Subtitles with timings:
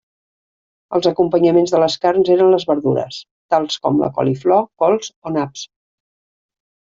[0.97, 3.19] Els acompanyaments de les carns eren les verdures,
[3.55, 5.69] tals com la coliflor, cols o naps.